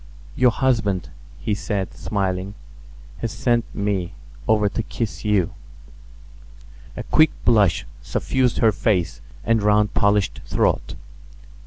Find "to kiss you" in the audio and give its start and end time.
4.67-5.53